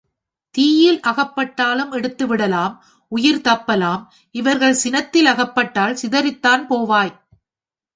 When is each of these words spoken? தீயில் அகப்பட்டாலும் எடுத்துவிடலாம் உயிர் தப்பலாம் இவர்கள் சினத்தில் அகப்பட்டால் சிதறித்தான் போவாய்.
தீயில் 0.55 0.99
அகப்பட்டாலும் 0.99 1.91
எடுத்துவிடலாம் 1.91 2.73
உயிர் 3.11 3.41
தப்பலாம் 3.41 4.03
இவர்கள் 4.35 4.81
சினத்தில் 4.83 5.25
அகப்பட்டால் 5.25 5.97
சிதறித்தான் 6.01 6.63
போவாய். 6.69 7.13